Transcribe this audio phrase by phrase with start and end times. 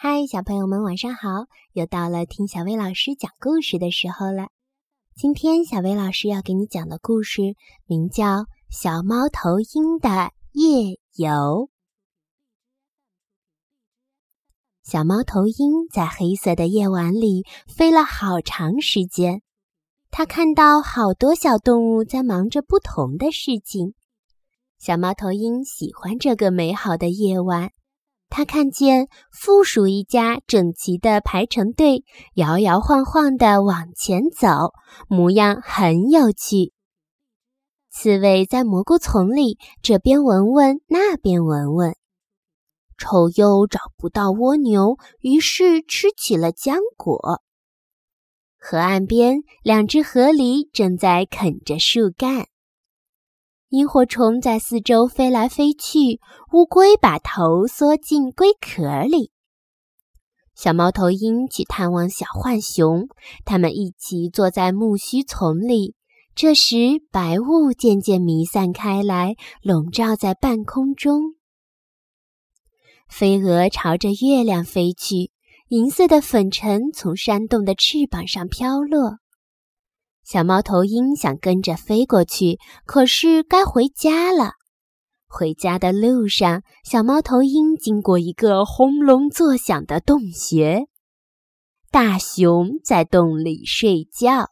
[0.00, 1.48] 嗨，小朋友们，晚上好！
[1.72, 4.46] 又到了听小薇老师讲故事的时候了。
[5.16, 8.24] 今天小薇老师要给你讲的故事名叫
[8.70, 11.26] 《小猫头鹰的夜游》。
[14.84, 19.42] 小猫头鹰在黑色的夜晚里飞了好长时间，
[20.12, 23.94] 它看到好多小动物在忙着不同的事情。
[24.78, 27.72] 小猫头鹰喜欢这个美好的夜晚。
[28.30, 32.04] 他看见负鼠一家整齐地排成队，
[32.34, 34.72] 摇摇晃晃地往前走，
[35.08, 36.72] 模样很有趣。
[37.90, 41.96] 刺猬在蘑菇丛里这边闻闻，那边闻闻，
[42.96, 47.42] 丑鼬找不到蜗牛，于是吃起了浆果。
[48.60, 52.46] 河岸边，两只河狸正在啃着树干。
[53.70, 56.20] 萤火虫在四周飞来飞去，
[56.54, 59.30] 乌龟把头缩进龟壳里。
[60.54, 63.08] 小猫头鹰去探望小浣熊，
[63.44, 65.94] 他们一起坐在苜蓿丛里。
[66.34, 66.76] 这时，
[67.10, 71.34] 白雾渐渐弥散开来，笼罩在半空中。
[73.06, 75.30] 飞蛾朝着月亮飞去，
[75.68, 79.18] 银色的粉尘从山洞的翅膀上飘落。
[80.30, 84.56] 小猫头鹰想跟着飞过去，可是该回家了。
[85.26, 90.84] 回家的路上，小猫头鹰经过一个轰隆作响的洞穴，
[91.90, 94.50] 大熊在洞里睡觉，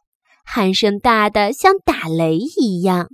[0.51, 3.09] 鼾声大得像打雷一样。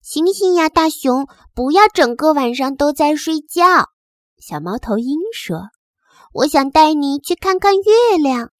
[0.00, 3.88] 醒醒呀，大熊，不要整个晚上都在睡觉。
[4.38, 5.70] 小猫头鹰说
[6.34, 8.52] ：“我想带你去看看月亮。”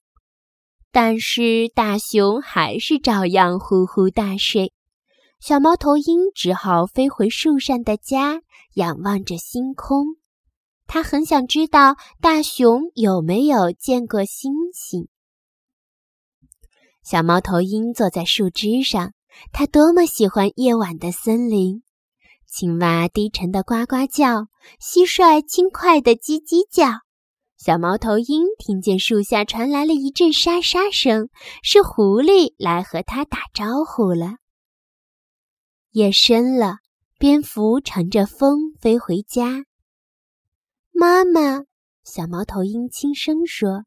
[0.91, 4.73] 但是大熊还是照样呼呼大睡，
[5.41, 8.41] 小猫头鹰只好飞回树上的家，
[8.75, 10.17] 仰望着星空。
[10.87, 15.09] 它很想知道大熊有没有见过星星。
[17.05, 19.13] 小猫头鹰坐在树枝上，
[19.53, 21.83] 它多么喜欢夜晚的森林。
[22.47, 24.49] 青蛙低沉的呱呱叫，
[24.81, 27.08] 蟋蟀轻快的叽叽叫。
[27.59, 31.29] 小猫头鹰听见树下传来了一阵沙沙声，
[31.65, 34.37] 是狐狸来和它打招呼了。
[35.91, 36.77] 夜深了，
[37.19, 39.65] 蝙蝠乘着风飞回家。
[40.93, 41.65] 妈妈，
[42.05, 43.83] 小猫头鹰轻声说：“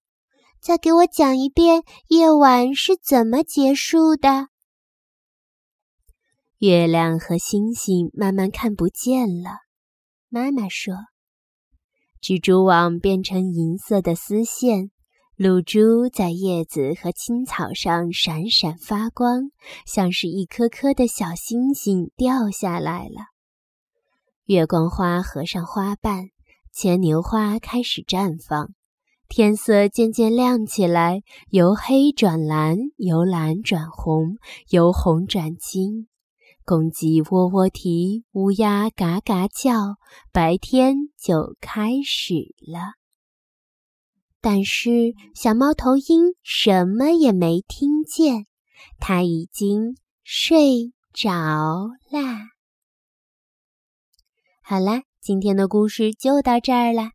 [0.60, 4.50] 再给我讲一遍夜晚是怎么结束的。”
[6.60, 9.52] 月亮和星星慢慢看不见了。
[10.28, 10.94] 妈妈说。
[12.22, 14.92] 蜘蛛网变成银色的丝线，
[15.36, 19.50] 露珠在叶子和青草上闪闪发光，
[19.88, 23.32] 像是一颗颗的小星星掉下来了。
[24.46, 26.26] 月光花合上花瓣，
[26.72, 28.70] 牵牛花开始绽放，
[29.28, 34.38] 天色渐渐亮起来，由黑转蓝，由蓝转红，
[34.70, 36.08] 由红转青。
[36.72, 39.98] 公鸡喔喔啼，乌鸦嘎嘎叫，
[40.32, 42.94] 白天就开始了。
[44.40, 48.48] 但是小猫头鹰什么也没听见，
[49.02, 51.30] 它已经睡着
[52.10, 52.40] 啦。
[54.64, 57.10] 好啦，今天的故事就到这儿了。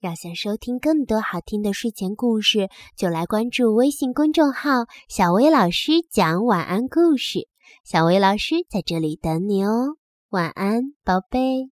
[0.00, 7.46] 要想收听更多好听的睡前故事，就来关注微信公众号“小薇老师讲晚安故事”。
[7.84, 9.96] 小薇老师在这里等你哦，
[10.30, 11.70] 晚安，宝贝。